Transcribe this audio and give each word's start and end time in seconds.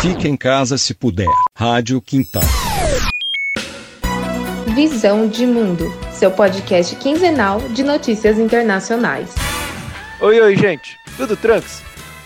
Fique 0.00 0.28
em 0.28 0.36
casa 0.36 0.76
se 0.76 0.92
puder. 0.94 1.28
Rádio 1.56 2.00
Quintal. 2.00 2.42
Visão 4.74 5.28
de 5.28 5.46
Mundo, 5.46 5.90
seu 6.12 6.30
podcast 6.30 6.94
quinzenal 6.96 7.60
de 7.70 7.82
notícias 7.82 8.38
internacionais. 8.38 9.34
Oi, 10.20 10.40
oi, 10.40 10.56
gente. 10.56 10.98
Tudo 11.16 11.36
tranks? 11.36 11.82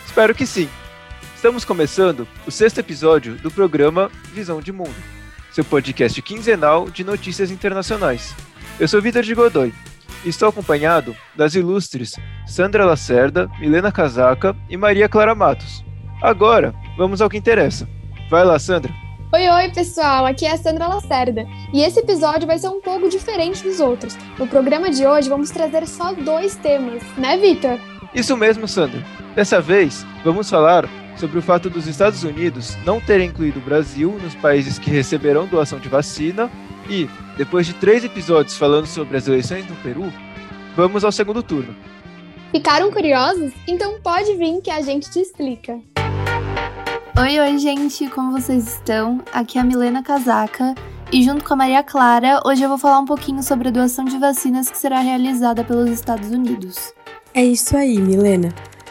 Espero 0.07 0.35
que 0.35 0.47
sim. 0.47 0.69
Estamos 1.37 1.65
começando 1.65 2.27
o 2.47 2.51
sexto 2.51 2.79
episódio 2.79 3.37
do 3.37 3.51
programa 3.51 4.11
Visão 4.33 4.61
de 4.61 4.73
Mundo, 4.73 4.97
seu 5.53 5.65
podcast 5.65 6.21
quinzenal 6.23 6.91
de 6.91 7.05
notícias 7.05 7.51
internacionais. 7.51 8.35
Eu 8.81 8.89
sou 8.89 9.01
Vitor 9.01 9.23
de 9.23 9.35
Godoy 9.35 9.73
e 10.25 10.29
estou 10.29 10.49
acompanhado 10.49 11.15
das 11.37 11.55
ilustres 11.55 12.17
Sandra 12.47 12.85
Lacerda, 12.85 13.49
Milena 13.61 13.93
Casaca 13.93 14.57
e 14.69 14.77
Maria 14.77 15.09
Clara 15.09 15.35
Matos. 15.35 15.85
Agora, 16.21 16.75
vamos 16.99 17.23
ao 17.23 17.31
que 17.31 17.39
interessa. 17.39 17.89
Vai 18.29 18.45
lá, 18.45 18.59
Sandra. 18.59 18.93
Oi, 19.33 19.49
oi, 19.49 19.71
pessoal! 19.71 20.27
Aqui 20.27 20.45
é 20.45 20.53
a 20.53 20.57
Sandra 20.57 20.89
Lacerda 20.89 21.47
e 21.73 21.83
esse 21.83 22.01
episódio 22.01 22.47
vai 22.47 22.59
ser 22.59 22.69
um 22.69 22.81
pouco 22.81 23.09
diferente 23.09 23.63
dos 23.63 23.79
outros. 23.79 24.17
No 24.39 24.49
programa 24.49 24.91
de 24.91 25.07
hoje 25.07 25.29
vamos 25.29 25.51
trazer 25.51 25.87
só 25.87 26.13
dois 26.13 26.57
temas, 26.57 27.03
né, 27.17 27.37
Vitor? 27.37 27.79
Isso 28.13 28.37
mesmo, 28.37 28.67
Sandra. 28.67 29.05
Dessa 29.37 29.61
vez, 29.61 30.05
vamos 30.25 30.51
falar 30.51 30.89
sobre 31.17 31.39
o 31.39 31.43
fato 31.43 31.71
dos 31.71 31.87
Estados 31.87 32.25
Unidos 32.25 32.77
não 32.85 33.01
terem 33.01 33.29
incluído 33.29 33.59
o 33.59 33.63
Brasil 33.63 34.19
nos 34.23 34.35
países 34.35 34.79
que 34.79 34.91
receberão 34.91 35.47
doação 35.47 35.79
de 35.79 35.89
vacina 35.89 36.51
e, 36.89 37.09
depois 37.37 37.67
de 37.67 37.75
três 37.75 38.05
episódios 38.05 38.57
falando 38.57 38.87
sobre 38.87 39.17
as 39.17 39.29
eleições 39.29 39.69
no 39.69 39.77
Peru, 39.77 40.13
vamos 40.75 41.05
ao 41.05 41.13
segundo 41.13 41.43
turno. 41.43 41.77
Ficaram 42.51 42.91
curiosos? 42.91 43.53
Então 43.69 44.01
pode 44.01 44.35
vir 44.37 44.61
que 44.63 44.71
a 44.71 44.81
gente 44.81 45.11
te 45.11 45.21
explica. 45.21 45.79
Oi, 47.21 47.41
oi, 47.41 47.59
gente, 47.59 48.09
como 48.11 48.31
vocês 48.31 48.69
estão? 48.69 49.21
Aqui 49.33 49.59
é 49.59 49.61
a 49.61 49.65
Milena 49.65 50.05
Casaca 50.05 50.73
e 51.13 51.21
junto 51.21 51.45
com 51.45 51.55
a 51.55 51.57
Maria 51.57 51.83
Clara, 51.83 52.41
hoje 52.47 52.63
eu 52.63 52.69
vou 52.69 52.79
falar 52.79 53.01
um 53.01 53.05
pouquinho 53.05 53.43
sobre 53.43 53.67
a 53.67 53.71
doação 53.73 54.05
de 54.05 54.17
vacinas 54.19 54.71
que 54.71 54.79
será 54.79 55.01
realizada 55.01 55.65
pelos 55.65 55.91
Estados 55.91 56.31
Unidos. 56.31 56.95
É 57.35 57.45
isso 57.45 57.77
aí, 57.77 57.99
Milena. 57.99 58.51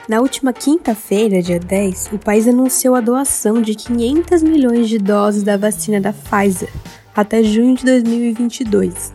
Na 0.09 0.19
última 0.19 0.51
quinta-feira, 0.51 1.41
dia 1.41 1.57
10, 1.57 2.09
o 2.11 2.19
país 2.19 2.49
anunciou 2.49 2.95
a 2.95 3.01
doação 3.01 3.61
de 3.61 3.73
500 3.75 4.43
milhões 4.43 4.89
de 4.89 4.97
doses 4.97 5.41
da 5.41 5.55
vacina 5.55 6.01
da 6.01 6.11
Pfizer 6.11 6.69
até 7.15 7.41
junho 7.41 7.77
de 7.77 7.85
2022. 7.85 9.13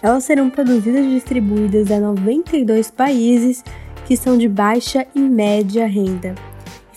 Elas 0.00 0.24
serão 0.24 0.48
produzidas 0.48 1.04
e 1.04 1.10
distribuídas 1.10 1.90
a 1.90 2.00
92 2.00 2.90
países 2.90 3.62
que 4.06 4.16
são 4.16 4.38
de 4.38 4.48
baixa 4.48 5.06
e 5.14 5.20
média 5.20 5.86
renda 5.86 6.34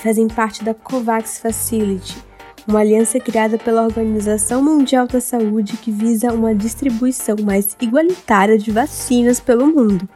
fazem 0.02 0.28
parte 0.28 0.64
da 0.64 0.74
COVAX 0.74 1.40
Facility, 1.40 2.18
uma 2.68 2.80
aliança 2.80 3.20
criada 3.20 3.58
pela 3.58 3.84
Organização 3.84 4.64
Mundial 4.64 5.08
da 5.08 5.22
Saúde 5.22 5.78
que 5.78 5.92
visa 5.92 6.34
uma 6.34 6.56
distribuição 6.56 7.36
mais 7.44 7.78
igualitária 7.80 8.58
de 8.58 8.72
vacinas 8.72 9.40
pelo 9.40 9.68
mundo. 9.68 10.10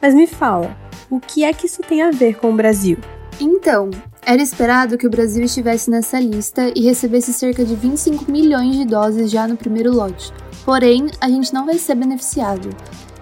Mas 0.00 0.14
me 0.14 0.26
fala, 0.26 0.76
o 1.08 1.18
que 1.18 1.42
é 1.42 1.52
que 1.54 1.66
isso 1.66 1.82
tem 1.82 2.02
a 2.02 2.10
ver 2.10 2.36
com 2.36 2.50
o 2.50 2.56
Brasil? 2.56 2.98
Então, 3.40 3.90
era 4.22 4.42
esperado 4.42 4.98
que 4.98 5.06
o 5.06 5.10
Brasil 5.10 5.42
estivesse 5.42 5.90
nessa 5.90 6.20
lista 6.20 6.70
e 6.74 6.82
recebesse 6.82 7.32
cerca 7.32 7.64
de 7.64 7.74
25 7.74 8.30
milhões 8.30 8.76
de 8.76 8.84
doses 8.84 9.30
já 9.30 9.48
no 9.48 9.56
primeiro 9.56 9.92
lote. 9.92 10.32
Porém, 10.64 11.06
a 11.20 11.28
gente 11.28 11.52
não 11.52 11.64
vai 11.64 11.78
ser 11.78 11.94
beneficiado. 11.94 12.68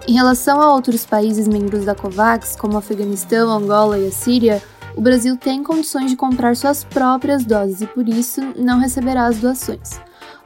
Em 0.05 0.13
relação 0.13 0.59
a 0.61 0.73
outros 0.73 1.05
países 1.05 1.47
membros 1.47 1.85
da 1.85 1.95
COVAX, 1.95 2.57
como 2.57 2.77
Afeganistão, 2.77 3.49
Angola 3.49 3.97
e 3.97 4.07
a 4.07 4.11
Síria, 4.11 4.61
o 4.95 5.01
Brasil 5.01 5.35
tem 5.37 5.63
condições 5.63 6.11
de 6.11 6.15
comprar 6.15 6.55
suas 6.55 6.83
próprias 6.83 7.43
doses 7.43 7.81
e 7.81 7.87
por 7.87 8.07
isso 8.07 8.41
não 8.55 8.79
receberá 8.79 9.25
as 9.25 9.37
doações. 9.37 9.99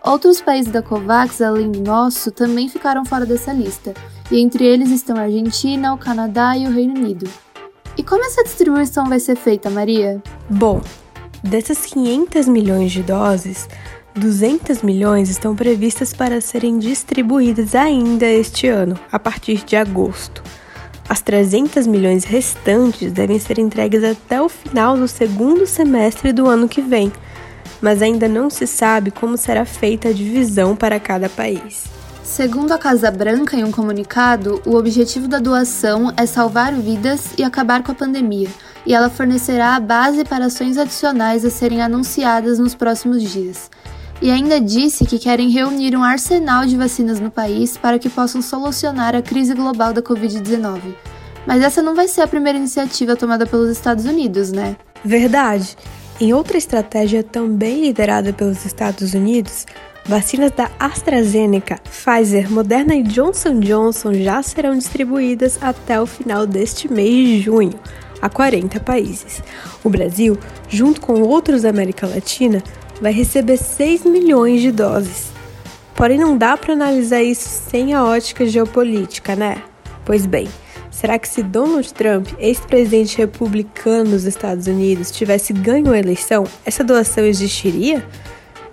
Outros 0.03 0.39
países 0.39 0.71
da 0.71 0.81
COVAX, 0.81 1.41
além 1.41 1.71
do 1.71 1.81
nosso, 1.81 2.31
também 2.31 2.69
ficaram 2.69 3.03
fora 3.03 3.25
dessa 3.25 3.51
lista, 3.51 3.93
e 4.31 4.39
entre 4.39 4.65
eles 4.65 4.89
estão 4.89 5.17
a 5.17 5.21
Argentina, 5.21 5.93
o 5.93 5.97
Canadá 5.97 6.57
e 6.57 6.65
o 6.65 6.71
Reino 6.71 6.95
Unido. 6.95 7.29
E 7.97 8.03
como 8.03 8.23
essa 8.23 8.43
distribuição 8.43 9.09
vai 9.09 9.19
ser 9.19 9.35
feita, 9.35 9.69
Maria? 9.69 10.21
Bom, 10.49 10.81
dessas 11.43 11.85
500 11.85 12.47
milhões 12.47 12.91
de 12.91 13.03
doses, 13.03 13.67
200 14.15 14.81
milhões 14.81 15.29
estão 15.29 15.55
previstas 15.55 16.13
para 16.13 16.39
serem 16.39 16.79
distribuídas 16.79 17.75
ainda 17.75 18.25
este 18.25 18.67
ano, 18.67 18.97
a 19.11 19.19
partir 19.19 19.65
de 19.65 19.75
agosto. 19.75 20.41
As 21.09 21.21
300 21.21 21.87
milhões 21.87 22.25
restantes 22.25 23.13
devem 23.13 23.39
ser 23.39 23.59
entregues 23.59 24.03
até 24.03 24.41
o 24.41 24.49
final 24.49 24.97
do 24.97 25.07
segundo 25.07 25.65
semestre 25.65 26.33
do 26.33 26.47
ano 26.47 26.67
que 26.67 26.81
vem, 26.81 27.13
mas 27.81 28.01
ainda 28.01 28.27
não 28.27 28.49
se 28.49 28.67
sabe 28.67 29.09
como 29.09 29.37
será 29.37 29.63
feita 29.63 30.09
a 30.09 30.13
divisão 30.13 30.75
para 30.75 30.99
cada 30.99 31.29
país. 31.29 31.85
Segundo 32.23 32.73
a 32.73 32.77
Casa 32.77 33.09
Branca, 33.09 33.55
em 33.55 33.63
um 33.63 33.71
comunicado, 33.71 34.61
o 34.65 34.75
objetivo 34.75 35.29
da 35.29 35.39
doação 35.39 36.13
é 36.17 36.25
salvar 36.25 36.73
vidas 36.73 37.29
e 37.37 37.43
acabar 37.43 37.81
com 37.83 37.93
a 37.93 37.95
pandemia, 37.95 38.49
e 38.85 38.93
ela 38.93 39.09
fornecerá 39.09 39.77
a 39.77 39.79
base 39.79 40.25
para 40.25 40.47
ações 40.47 40.77
adicionais 40.77 41.45
a 41.45 41.49
serem 41.49 41.81
anunciadas 41.81 42.59
nos 42.59 42.75
próximos 42.75 43.23
dias. 43.23 43.71
E 44.21 44.31
ainda 44.31 44.59
disse 44.59 45.05
que 45.05 45.19
querem 45.19 45.49
reunir 45.49 45.95
um 45.95 46.03
arsenal 46.03 46.65
de 46.65 46.75
vacinas 46.75 47.19
no 47.19 47.29
país 47.29 47.77
para 47.77 47.99
que 47.99 48.09
possam 48.09 48.41
solucionar 48.41 49.15
a 49.15 49.21
crise 49.21 49.53
global 49.53 49.93
da 49.93 50.01
Covid-19. 50.01 50.81
Mas 51.45 51.61
essa 51.61 51.81
não 51.81 51.95
vai 51.95 52.07
ser 52.07 52.21
a 52.21 52.27
primeira 52.27 52.57
iniciativa 52.57 53.15
tomada 53.15 53.45
pelos 53.45 53.69
Estados 53.69 54.05
Unidos, 54.05 54.51
né? 54.51 54.75
Verdade. 55.05 55.77
Em 56.19 56.33
outra 56.33 56.57
estratégia 56.57 57.21
também 57.21 57.81
liderada 57.81 58.33
pelos 58.33 58.65
Estados 58.65 59.13
Unidos, 59.13 59.67
vacinas 60.03 60.51
da 60.51 60.71
AstraZeneca, 60.79 61.79
Pfizer, 61.83 62.51
Moderna 62.51 62.95
e 62.95 63.03
Johnson 63.03 63.59
Johnson 63.59 64.13
já 64.15 64.41
serão 64.41 64.75
distribuídas 64.75 65.59
até 65.61 66.01
o 66.01 66.07
final 66.07 66.47
deste 66.47 66.91
mês 66.91 67.27
de 67.27 67.41
junho 67.41 67.79
a 68.21 68.29
40 68.29 68.79
países. 68.79 69.43
O 69.83 69.89
Brasil, 69.89 70.37
junto 70.67 70.99
com 71.01 71.21
outros 71.21 71.61
da 71.61 71.69
América 71.69 72.07
Latina, 72.07 72.63
vai 73.01 73.11
receber 73.11 73.57
6 73.57 74.05
milhões 74.05 74.61
de 74.61 74.71
doses. 74.71 75.31
Porém, 75.95 76.17
não 76.17 76.37
dá 76.37 76.55
para 76.55 76.73
analisar 76.73 77.23
isso 77.23 77.47
sem 77.69 77.93
a 77.93 78.03
ótica 78.03 78.45
geopolítica, 78.45 79.35
né? 79.35 79.63
Pois 80.05 80.25
bem, 80.25 80.47
será 80.91 81.17
que 81.17 81.27
se 81.27 81.41
Donald 81.41 81.91
Trump, 81.93 82.29
ex-presidente 82.37 83.17
republicano 83.17 84.11
dos 84.11 84.25
Estados 84.25 84.67
Unidos, 84.67 85.11
tivesse 85.11 85.53
ganho 85.53 85.91
a 85.91 85.97
eleição, 85.97 86.43
essa 86.65 86.83
doação 86.83 87.23
existiria? 87.25 88.05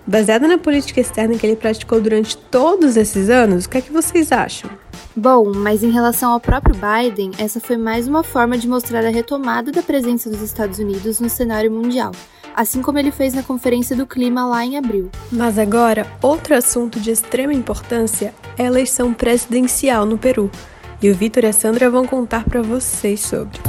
Baseada 0.07 0.47
na 0.47 0.59
política 0.59 1.01
externa 1.01 1.35
que 1.35 1.47
ele 1.47 1.55
praticou 1.55 1.99
durante 1.99 2.37
todos 2.37 2.95
esses 2.95 3.27
anos, 3.27 3.65
o 3.65 3.69
que 3.69 3.79
é 3.79 3.81
que 3.81 3.91
vocês 3.91 4.31
acham? 4.31 4.69
Bom, 5.15 5.51
mas 5.55 5.81
em 5.81 5.89
relação 5.89 6.31
ao 6.31 6.39
próprio 6.39 6.75
Biden, 6.75 7.31
essa 7.39 7.59
foi 7.59 7.75
mais 7.75 8.07
uma 8.07 8.21
forma 8.21 8.55
de 8.55 8.67
mostrar 8.67 9.03
a 9.03 9.09
retomada 9.09 9.71
da 9.71 9.81
presença 9.81 10.29
dos 10.29 10.41
Estados 10.41 10.77
Unidos 10.77 11.19
no 11.19 11.29
cenário 11.29 11.71
mundial 11.71 12.11
assim 12.55 12.81
como 12.81 12.97
ele 12.97 13.11
fez 13.11 13.33
na 13.33 13.43
Conferência 13.43 13.95
do 13.95 14.07
Clima 14.07 14.45
lá 14.47 14.65
em 14.65 14.77
abril. 14.77 15.09
Mas 15.31 15.59
agora, 15.59 16.07
outro 16.21 16.55
assunto 16.55 16.99
de 16.99 17.11
extrema 17.11 17.53
importância 17.53 18.33
é 18.57 18.63
a 18.63 18.67
eleição 18.67 19.13
presidencial 19.13 20.05
no 20.05 20.17
Peru. 20.17 20.49
E 21.01 21.11
o 21.11 21.15
Vitor 21.15 21.43
e 21.43 21.47
a 21.47 21.53
Sandra 21.53 21.89
vão 21.89 22.07
contar 22.07 22.45
para 22.45 22.61
vocês 22.61 23.19
sobre. 23.19 23.59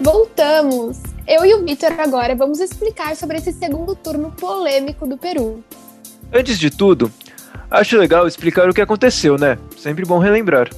Voltamos! 0.00 0.98
Eu 1.26 1.44
e 1.44 1.54
o 1.54 1.62
Vitor 1.62 1.92
agora 1.98 2.34
vamos 2.34 2.58
explicar 2.58 3.14
sobre 3.14 3.36
esse 3.36 3.52
segundo 3.52 3.94
turno 3.94 4.30
polêmico 4.30 5.06
do 5.06 5.18
Peru. 5.18 5.62
Antes 6.32 6.58
de 6.58 6.70
tudo, 6.70 7.12
acho 7.70 7.98
legal 7.98 8.26
explicar 8.26 8.68
o 8.68 8.72
que 8.72 8.80
aconteceu, 8.80 9.36
né? 9.36 9.58
Sempre 9.76 10.06
bom 10.06 10.18
relembrar. 10.18 10.70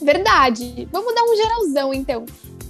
Verdade. 0.00 0.88
Vamos 0.90 1.14
dar 1.14 1.22
um 1.22 1.36
geralzão 1.36 1.94
então. 1.94 2.24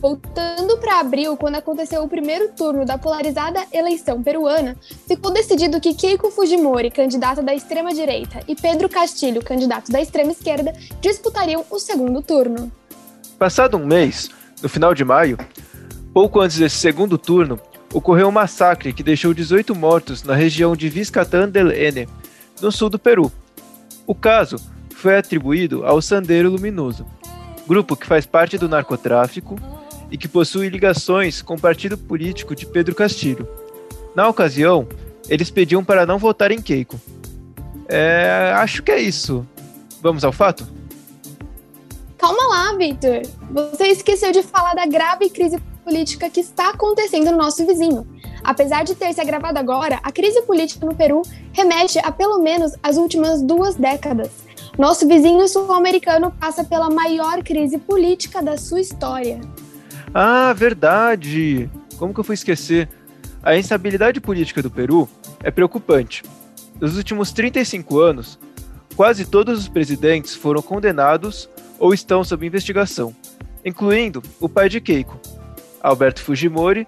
Voltando 0.04 0.76
para 0.76 1.00
abril, 1.00 1.34
quando 1.34 1.54
aconteceu 1.54 2.02
o 2.02 2.08
primeiro 2.08 2.50
turno 2.52 2.84
da 2.84 2.98
polarizada 2.98 3.64
eleição 3.72 4.22
peruana, 4.22 4.76
ficou 5.08 5.32
decidido 5.32 5.80
que 5.80 5.94
Keiko 5.94 6.30
Fujimori, 6.30 6.90
candidato 6.90 7.42
da 7.42 7.54
extrema-direita, 7.54 8.42
e 8.46 8.54
Pedro 8.54 8.86
Castilho, 8.86 9.42
candidato 9.42 9.90
da 9.90 10.02
extrema-esquerda, 10.02 10.74
disputariam 11.00 11.64
o 11.70 11.78
segundo 11.78 12.20
turno. 12.20 12.70
Passado 13.38 13.78
um 13.78 13.86
mês, 13.86 14.28
no 14.62 14.68
final 14.68 14.92
de 14.92 15.06
maio, 15.06 15.38
pouco 16.12 16.38
antes 16.38 16.58
desse 16.58 16.76
segundo 16.76 17.16
turno, 17.16 17.58
ocorreu 17.90 18.28
um 18.28 18.30
massacre 18.30 18.92
que 18.92 19.02
deixou 19.02 19.32
18 19.32 19.74
mortos 19.74 20.22
na 20.22 20.34
região 20.34 20.76
de 20.76 20.90
Vizcatán 20.90 21.48
del 21.48 21.72
Ene, 21.72 22.06
no 22.60 22.70
sul 22.70 22.90
do 22.90 22.98
Peru. 22.98 23.32
O 24.06 24.14
caso 24.14 24.56
foi 24.94 25.16
atribuído 25.16 25.86
ao 25.86 26.02
Sandeiro 26.02 26.50
Luminoso, 26.50 27.06
grupo 27.66 27.96
que 27.96 28.06
faz 28.06 28.26
parte 28.26 28.58
do 28.58 28.68
narcotráfico 28.68 29.56
e 30.14 30.16
que 30.16 30.28
possui 30.28 30.68
ligações 30.68 31.42
com 31.42 31.54
o 31.54 31.60
partido 31.60 31.98
político 31.98 32.54
de 32.54 32.64
Pedro 32.64 32.94
Castilho. 32.94 33.48
Na 34.14 34.28
ocasião, 34.28 34.86
eles 35.28 35.50
pediam 35.50 35.84
para 35.84 36.06
não 36.06 36.18
votar 36.18 36.52
em 36.52 36.62
Keiko. 36.62 37.00
É, 37.88 38.52
acho 38.54 38.80
que 38.84 38.92
é 38.92 39.00
isso. 39.00 39.44
Vamos 40.00 40.22
ao 40.22 40.30
fato? 40.30 40.68
Calma 42.16 42.46
lá, 42.46 42.76
Victor. 42.76 43.22
Você 43.50 43.88
esqueceu 43.88 44.30
de 44.30 44.44
falar 44.44 44.74
da 44.74 44.86
grave 44.86 45.28
crise 45.30 45.58
política 45.82 46.30
que 46.30 46.38
está 46.38 46.70
acontecendo 46.70 47.32
no 47.32 47.36
nosso 47.36 47.66
vizinho. 47.66 48.06
Apesar 48.44 48.84
de 48.84 48.94
ter 48.94 49.12
se 49.12 49.20
agravado 49.20 49.58
agora, 49.58 49.98
a 50.00 50.12
crise 50.12 50.42
política 50.42 50.86
no 50.86 50.94
Peru 50.94 51.22
remete 51.52 51.98
a 51.98 52.12
pelo 52.12 52.38
menos 52.38 52.74
as 52.84 52.96
últimas 52.96 53.42
duas 53.42 53.74
décadas. 53.74 54.30
Nosso 54.78 55.08
vizinho 55.08 55.48
sul-americano 55.48 56.30
passa 56.38 56.62
pela 56.62 56.88
maior 56.88 57.42
crise 57.42 57.78
política 57.78 58.40
da 58.40 58.56
sua 58.56 58.80
história. 58.80 59.40
Ah, 60.16 60.52
verdade! 60.52 61.68
Como 61.98 62.14
que 62.14 62.20
eu 62.20 62.24
fui 62.24 62.34
esquecer? 62.34 62.88
A 63.42 63.56
instabilidade 63.56 64.20
política 64.20 64.62
do 64.62 64.70
Peru 64.70 65.08
é 65.42 65.50
preocupante. 65.50 66.22
Nos 66.80 66.96
últimos 66.96 67.32
35 67.32 67.98
anos, 67.98 68.38
quase 68.94 69.24
todos 69.24 69.58
os 69.58 69.68
presidentes 69.68 70.36
foram 70.36 70.62
condenados 70.62 71.50
ou 71.80 71.92
estão 71.92 72.22
sob 72.22 72.46
investigação, 72.46 73.12
incluindo 73.64 74.22
o 74.38 74.48
pai 74.48 74.68
de 74.68 74.80
Keiko, 74.80 75.18
Alberto 75.82 76.22
Fujimori, 76.22 76.86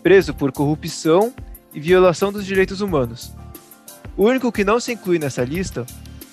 preso 0.00 0.32
por 0.32 0.52
corrupção 0.52 1.32
e 1.74 1.80
violação 1.80 2.32
dos 2.32 2.46
direitos 2.46 2.80
humanos. 2.80 3.32
O 4.16 4.24
único 4.24 4.52
que 4.52 4.62
não 4.62 4.78
se 4.78 4.92
inclui 4.92 5.18
nessa 5.18 5.42
lista 5.42 5.84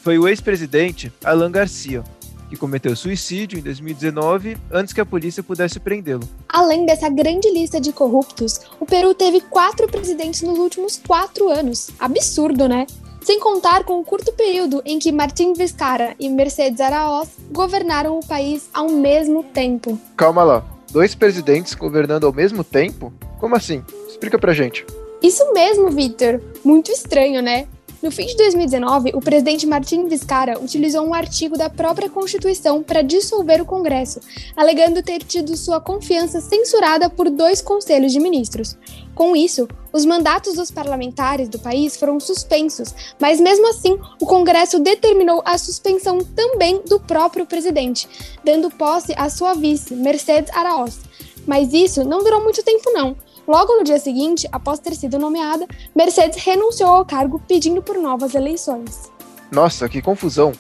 foi 0.04 0.20
o 0.20 0.28
ex-presidente 0.28 1.12
Alan 1.24 1.50
Garcia, 1.50 2.04
que 2.50 2.58
cometeu 2.58 2.96
suicídio 2.96 3.60
em 3.60 3.62
2019 3.62 4.58
antes 4.72 4.94
que 4.94 5.02
a 5.02 5.06
polícia 5.06 5.44
pudesse 5.44 5.80
prendê-lo. 5.80 6.28
Além 6.48 6.86
dessa 6.86 7.10
grande 7.10 7.50
lista 7.52 7.80
de 7.80 7.92
corruptos, 7.92 8.60
o 8.80 8.86
Peru 8.86 9.14
teve 9.14 9.42
quatro 9.42 9.88
presidentes 9.88 10.42
nos 10.42 10.58
últimos 10.58 11.02
quatro 11.06 11.50
anos. 11.50 11.90
Absurdo, 12.00 12.68
né? 12.68 12.86
Sem 13.22 13.40
contar 13.40 13.84
com 13.84 14.00
o 14.00 14.04
curto 14.04 14.32
período 14.34 14.84
em 14.86 15.00
que 15.00 15.12
Martim 15.12 15.54
Vizcarra 15.54 16.16
e 16.20 16.30
Mercedes 16.30 16.80
Araoz 16.80 17.30
governaram 17.52 18.20
o 18.20 18.26
país 18.26 18.70
ao 18.72 18.88
mesmo 18.90 19.44
tempo. 19.44 20.00
Calma 20.16 20.44
lá, 20.44 20.64
dois 20.92 21.16
presidentes 21.16 21.74
governando 21.74 22.28
ao 22.28 22.34
mesmo 22.34 22.64
tempo? 22.64 23.12
Como 23.40 23.56
assim? 23.56 23.84
Explica 24.08 24.38
pra 24.38 24.54
gente. 24.54 24.86
Isso 25.24 25.44
mesmo, 25.54 25.90
Victor. 25.90 26.40
Muito 26.64 26.92
estranho, 26.92 27.42
né? 27.42 27.68
No 28.06 28.12
fim 28.12 28.28
de 28.28 28.36
2019, 28.36 29.14
o 29.16 29.20
presidente 29.20 29.66
Martin 29.66 30.08
Vizcarra 30.08 30.60
utilizou 30.60 31.04
um 31.04 31.12
artigo 31.16 31.58
da 31.58 31.72
própria 31.72 32.08
Constituição 32.08 32.84
para 32.84 33.02
dissolver 33.02 33.60
o 33.60 33.66
Congresso, 33.66 34.20
alegando 34.56 35.02
ter 35.02 35.24
tido 35.24 35.58
sua 35.58 35.82
confiança 35.82 36.40
censurada 36.40 37.10
por 37.10 37.32
dois 37.32 37.64
conselhos 37.64 38.14
de 38.14 38.20
ministros. 38.20 38.78
Com 39.16 39.36
isso, 39.36 39.68
os 39.92 40.06
mandatos 40.06 40.54
dos 40.54 40.70
parlamentares 40.70 41.50
do 41.50 41.58
país 41.58 41.98
foram 41.98 42.20
suspensos, 42.20 42.94
mas 43.20 43.40
mesmo 43.40 43.68
assim, 43.70 43.98
o 44.22 44.26
Congresso 44.28 44.80
determinou 44.80 45.42
a 45.44 45.58
suspensão 45.58 46.20
também 46.20 46.84
do 46.88 47.00
próprio 47.00 47.48
presidente, 47.48 48.08
dando 48.44 48.70
posse 48.70 49.16
à 49.18 49.32
sua 49.32 49.56
vice, 49.56 49.96
Mercedes 49.96 50.56
Araoz. 50.56 51.00
Mas 51.48 51.74
isso 51.74 52.04
não 52.04 52.24
durou 52.24 52.44
muito 52.44 52.62
tempo 52.62 52.92
não. 52.92 53.16
Logo 53.48 53.76
no 53.76 53.84
dia 53.84 54.00
seguinte, 54.00 54.48
após 54.52 54.80
ter 54.80 54.96
sido 54.96 55.20
nomeada, 55.20 55.68
Mercedes 55.96 56.44
renunciou 56.44 56.90
ao 56.90 57.06
cargo 57.06 57.40
pedindo 57.48 57.82
por 57.82 57.96
novas 57.98 58.34
eleições. 58.34 59.12
Nossa, 59.52 59.88
que 59.88 60.02
confusão! 60.02 60.52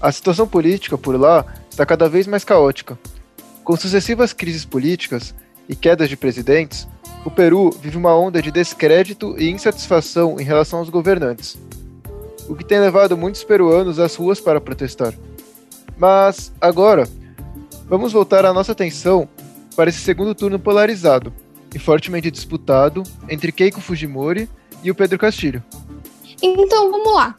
A 0.00 0.12
situação 0.12 0.46
política 0.46 0.96
por 0.96 1.18
lá 1.18 1.44
está 1.68 1.84
cada 1.84 2.08
vez 2.08 2.26
mais 2.26 2.44
caótica. 2.44 2.98
Com 3.64 3.76
sucessivas 3.76 4.32
crises 4.32 4.64
políticas 4.64 5.34
e 5.68 5.74
quedas 5.74 6.08
de 6.08 6.16
presidentes, 6.16 6.86
o 7.24 7.30
Peru 7.30 7.70
vive 7.70 7.98
uma 7.98 8.16
onda 8.16 8.40
de 8.40 8.50
descrédito 8.50 9.34
e 9.36 9.50
insatisfação 9.50 10.40
em 10.40 10.44
relação 10.44 10.78
aos 10.78 10.88
governantes, 10.88 11.58
o 12.48 12.54
que 12.54 12.64
tem 12.64 12.80
levado 12.80 13.16
muitos 13.16 13.44
peruanos 13.44 13.98
às 13.98 14.14
ruas 14.14 14.40
para 14.40 14.60
protestar. 14.60 15.12
Mas, 15.98 16.50
agora, 16.60 17.06
vamos 17.86 18.12
voltar 18.12 18.46
a 18.46 18.54
nossa 18.54 18.72
atenção 18.72 19.28
para 19.76 19.90
esse 19.90 20.00
segundo 20.00 20.34
turno 20.34 20.58
polarizado 20.58 21.32
e 21.74 21.78
fortemente 21.78 22.30
disputado 22.30 23.02
entre 23.28 23.52
Keiko 23.52 23.80
Fujimori 23.80 24.48
e 24.82 24.90
o 24.90 24.94
Pedro 24.94 25.18
Castilho. 25.18 25.62
Então, 26.42 26.90
vamos 26.90 27.14
lá. 27.14 27.34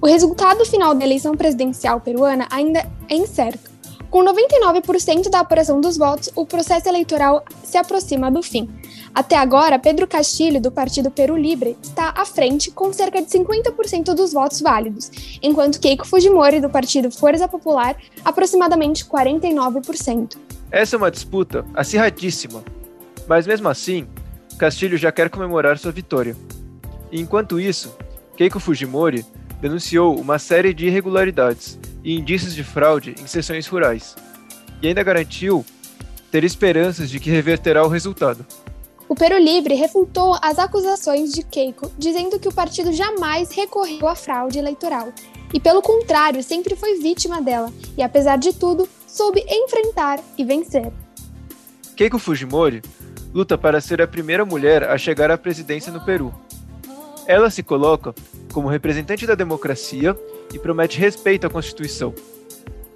O 0.00 0.06
resultado 0.06 0.64
final 0.64 0.94
da 0.94 1.04
eleição 1.04 1.36
presidencial 1.36 2.00
peruana 2.00 2.46
ainda 2.50 2.86
é 3.08 3.14
incerto. 3.14 3.70
Com 4.10 4.22
99% 4.22 5.30
da 5.30 5.40
apuração 5.40 5.80
dos 5.80 5.96
votos, 5.96 6.28
o 6.36 6.44
processo 6.44 6.86
eleitoral 6.86 7.42
se 7.64 7.78
aproxima 7.78 8.30
do 8.30 8.42
fim. 8.42 8.68
Até 9.14 9.36
agora, 9.36 9.78
Pedro 9.78 10.06
Castilho, 10.06 10.60
do 10.60 10.70
partido 10.70 11.10
Peru 11.10 11.34
Libre, 11.34 11.78
está 11.82 12.12
à 12.14 12.26
frente 12.26 12.70
com 12.70 12.92
cerca 12.92 13.22
de 13.22 13.28
50% 13.28 14.12
dos 14.12 14.34
votos 14.34 14.60
válidos, 14.60 15.10
enquanto 15.42 15.80
Keiko 15.80 16.06
Fujimori, 16.06 16.60
do 16.60 16.68
partido 16.68 17.10
Força 17.10 17.48
Popular, 17.48 17.96
aproximadamente 18.22 19.04
49%. 19.06 20.36
Essa 20.70 20.96
é 20.96 20.98
uma 20.98 21.10
disputa 21.10 21.64
acirradíssima, 21.74 22.62
mas 23.26 23.46
mesmo 23.46 23.68
assim, 23.68 24.06
Castilho 24.58 24.96
já 24.96 25.10
quer 25.10 25.30
comemorar 25.30 25.78
sua 25.78 25.92
vitória. 25.92 26.36
E 27.10 27.20
enquanto 27.20 27.60
isso, 27.60 27.96
Keiko 28.36 28.60
Fujimori 28.60 29.24
denunciou 29.60 30.18
uma 30.18 30.38
série 30.38 30.74
de 30.74 30.86
irregularidades 30.86 31.78
e 32.02 32.14
indícios 32.18 32.54
de 32.54 32.64
fraude 32.64 33.14
em 33.20 33.26
sessões 33.26 33.66
rurais, 33.66 34.16
e 34.82 34.88
ainda 34.88 35.02
garantiu 35.02 35.64
ter 36.30 36.44
esperanças 36.44 37.10
de 37.10 37.20
que 37.20 37.30
reverterá 37.30 37.84
o 37.84 37.88
resultado. 37.88 38.44
O 39.08 39.14
Peru 39.14 39.36
Livre 39.36 39.74
refutou 39.74 40.38
as 40.40 40.58
acusações 40.58 41.32
de 41.32 41.42
Keiko, 41.42 41.92
dizendo 41.98 42.40
que 42.40 42.48
o 42.48 42.54
partido 42.54 42.92
jamais 42.92 43.52
recorreu 43.52 44.08
à 44.08 44.14
fraude 44.16 44.58
eleitoral 44.58 45.12
e, 45.52 45.60
pelo 45.60 45.82
contrário, 45.82 46.42
sempre 46.42 46.74
foi 46.74 46.98
vítima 46.98 47.42
dela 47.42 47.70
e, 47.96 48.02
apesar 48.02 48.38
de 48.38 48.54
tudo, 48.54 48.88
soube 49.06 49.44
enfrentar 49.46 50.18
e 50.38 50.44
vencer. 50.44 50.90
Keiko 51.94 52.18
Fujimori 52.18 52.80
luta 53.32 53.56
para 53.56 53.80
ser 53.80 54.02
a 54.02 54.06
primeira 54.06 54.44
mulher 54.44 54.84
a 54.84 54.98
chegar 54.98 55.30
à 55.30 55.38
presidência 55.38 55.92
no 55.92 56.00
Peru. 56.00 56.32
Ela 57.26 57.50
se 57.50 57.62
coloca 57.62 58.14
como 58.52 58.68
representante 58.68 59.26
da 59.26 59.34
democracia 59.34 60.16
e 60.52 60.58
promete 60.58 60.98
respeito 60.98 61.46
à 61.46 61.50
Constituição. 61.50 62.14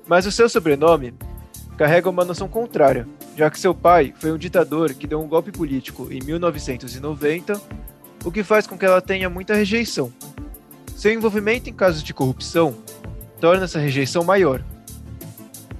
Mas 0.06 0.26
o 0.26 0.32
seu 0.32 0.48
sobrenome 0.48 1.14
carrega 1.76 2.10
uma 2.10 2.24
noção 2.24 2.48
contrária, 2.48 3.06
já 3.36 3.50
que 3.50 3.58
seu 3.58 3.74
pai 3.74 4.12
foi 4.18 4.32
um 4.32 4.38
ditador 4.38 4.94
que 4.94 5.06
deu 5.06 5.20
um 5.20 5.28
golpe 5.28 5.52
político 5.52 6.08
em 6.10 6.22
1990, 6.22 7.60
o 8.24 8.32
que 8.32 8.42
faz 8.42 8.66
com 8.66 8.76
que 8.76 8.84
ela 8.84 9.00
tenha 9.00 9.30
muita 9.30 9.54
rejeição. 9.54 10.12
Seu 10.94 11.12
envolvimento 11.12 11.68
em 11.68 11.72
casos 11.72 12.02
de 12.02 12.14
corrupção 12.14 12.74
torna 13.40 13.64
essa 13.64 13.78
rejeição 13.78 14.24
maior. 14.24 14.62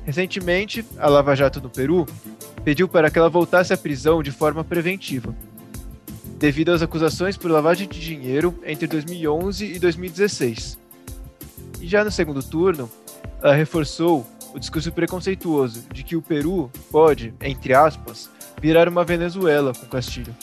Recentemente, 0.05 0.85
a 0.99 1.09
Lava 1.09 1.35
Jato 1.35 1.61
no 1.61 1.71
Peru 1.71 2.07
pediu 2.67 2.89
para 2.89 3.09
que 3.09 3.17
ela 3.17 3.29
voltasse 3.29 3.73
à 3.73 3.77
prisão 3.77 4.21
de 4.21 4.33
forma 4.33 4.65
preventiva, 4.65 5.33
devido 6.37 6.73
às 6.73 6.83
acusações 6.83 7.37
por 7.37 7.49
lavagem 7.49 7.87
de 7.87 8.01
dinheiro 8.01 8.59
entre 8.67 8.89
2011 8.89 9.65
e 9.65 9.79
2016. 9.79 10.77
E 11.81 11.87
já 11.87 12.03
no 12.03 12.11
segundo 12.11 12.43
turno, 12.43 12.91
ela 13.41 13.55
reforçou 13.55 14.27
o 14.53 14.59
discurso 14.59 14.91
preconceituoso 14.91 15.85
de 15.93 16.03
que 16.03 16.17
o 16.17 16.23
Peru 16.23 16.69
pode, 16.91 17.33
entre 17.41 17.73
aspas, 17.73 18.29
virar 18.61 18.89
uma 18.89 19.05
Venezuela 19.05 19.73
com 19.73 19.87
Castilho. 19.87 20.35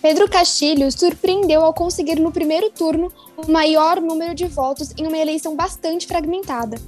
Pedro 0.00 0.26
Castilho 0.26 0.90
surpreendeu 0.90 1.60
ao 1.60 1.74
conseguir 1.74 2.18
no 2.18 2.32
primeiro 2.32 2.70
turno 2.70 3.12
o 3.36 3.52
maior 3.52 4.00
número 4.00 4.34
de 4.34 4.46
votos 4.46 4.94
em 4.96 5.06
uma 5.06 5.18
eleição 5.18 5.54
bastante 5.54 6.06
fragmentada 6.06 6.78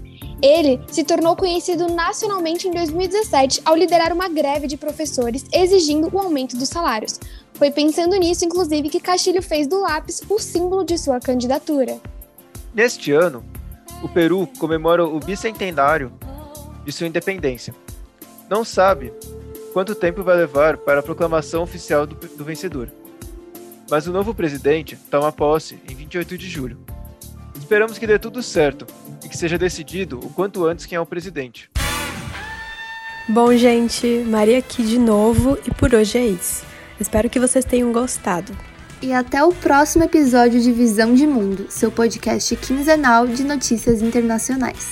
ele 0.42 0.80
se 0.88 1.04
tornou 1.04 1.36
conhecido 1.36 1.88
nacionalmente 1.88 2.66
em 2.66 2.70
2017 2.70 3.60
ao 3.64 3.76
liderar 3.76 4.12
uma 4.12 4.28
greve 4.28 4.66
de 4.66 4.76
professores 4.76 5.44
exigindo 5.52 6.08
o 6.12 6.18
aumento 6.18 6.56
dos 6.56 6.68
salários. 6.68 7.20
Foi 7.54 7.70
pensando 7.70 8.16
nisso, 8.16 8.44
inclusive, 8.44 8.88
que 8.88 9.00
Castilho 9.00 9.42
fez 9.42 9.66
do 9.66 9.80
lápis 9.80 10.22
o 10.28 10.38
símbolo 10.38 10.84
de 10.84 10.96
sua 10.96 11.20
candidatura. 11.20 12.00
Neste 12.72 13.12
ano, 13.12 13.44
o 14.02 14.08
Peru 14.08 14.48
comemora 14.58 15.04
o 15.04 15.20
bicentenário 15.20 16.12
de 16.84 16.92
sua 16.92 17.06
independência. 17.06 17.74
Não 18.48 18.64
sabe 18.64 19.12
quanto 19.74 19.94
tempo 19.94 20.22
vai 20.22 20.36
levar 20.36 20.78
para 20.78 21.00
a 21.00 21.02
proclamação 21.02 21.62
oficial 21.62 22.06
do, 22.06 22.14
do 22.14 22.44
vencedor. 22.44 22.90
Mas 23.90 24.06
o 24.06 24.12
novo 24.12 24.34
presidente 24.34 24.96
toma 25.10 25.30
posse 25.30 25.78
em 25.88 25.94
28 25.94 26.38
de 26.38 26.48
julho. 26.48 26.78
Esperamos 27.58 27.98
que 27.98 28.06
dê 28.06 28.18
tudo 28.18 28.42
certo 28.42 28.86
que 29.30 29.38
seja 29.38 29.56
decidido 29.56 30.18
o 30.18 30.28
quanto 30.28 30.66
antes 30.66 30.84
quem 30.84 30.96
é 30.96 31.00
o 31.00 31.06
presidente. 31.06 31.70
Bom, 33.28 33.54
gente, 33.54 34.24
Maria 34.26 34.58
aqui 34.58 34.82
de 34.82 34.98
novo 34.98 35.56
e 35.64 35.72
por 35.72 35.94
hoje 35.94 36.18
é 36.18 36.26
isso. 36.26 36.64
Espero 36.98 37.30
que 37.30 37.38
vocês 37.38 37.64
tenham 37.64 37.92
gostado. 37.92 38.52
E 39.00 39.12
até 39.14 39.42
o 39.42 39.52
próximo 39.52 40.04
episódio 40.04 40.60
de 40.60 40.72
Visão 40.72 41.14
de 41.14 41.26
Mundo, 41.26 41.66
seu 41.70 41.90
podcast 41.90 42.54
quinzenal 42.56 43.26
de 43.26 43.44
notícias 43.44 44.02
internacionais. 44.02 44.88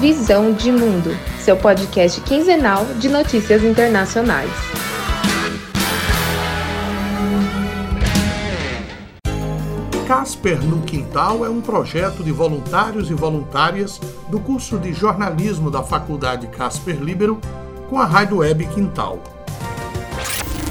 Visão 0.00 0.52
de 0.52 0.72
Mundo, 0.72 1.10
seu 1.40 1.56
podcast 1.56 2.20
quinzenal 2.22 2.86
de 2.98 3.08
notícias 3.08 3.62
internacionais. 3.62 4.83
Casper 10.06 10.62
no 10.62 10.82
Quintal 10.82 11.46
é 11.46 11.48
um 11.48 11.62
projeto 11.62 12.22
de 12.22 12.30
voluntários 12.30 13.10
e 13.10 13.14
voluntárias 13.14 13.98
do 14.28 14.38
curso 14.38 14.78
de 14.78 14.92
jornalismo 14.92 15.70
da 15.70 15.82
Faculdade 15.82 16.46
Casper 16.48 17.00
Libero 17.00 17.40
com 17.88 17.98
a 17.98 18.04
Rádio 18.04 18.38
Web 18.38 18.66
Quintal. 18.66 19.22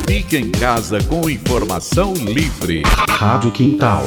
Fique 0.07 0.37
em 0.37 0.51
casa 0.51 1.03
com 1.05 1.27
informação 1.27 2.13
livre. 2.13 2.83
Rádio 3.09 3.51
Quintal. 3.51 4.05